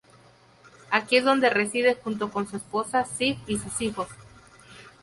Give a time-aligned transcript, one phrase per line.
[0.89, 4.07] Aquí es donde reside junto con su esposa Sif y sus hijos.